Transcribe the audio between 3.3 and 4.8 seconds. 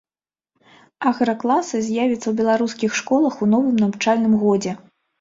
у новым навучальным годзе.